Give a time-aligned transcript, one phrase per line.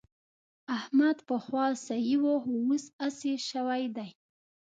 [0.77, 4.09] احمد پخوا سخي وو خو اوس اسي شوی دی.